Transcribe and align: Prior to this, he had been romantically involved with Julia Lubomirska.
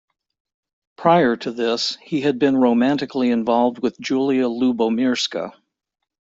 Prior 0.95 1.35
to 1.35 1.51
this, 1.51 1.95
he 2.01 2.21
had 2.21 2.39
been 2.39 2.57
romantically 2.57 3.29
involved 3.29 3.77
with 3.83 3.99
Julia 3.99 4.49
Lubomirska. 4.49 5.53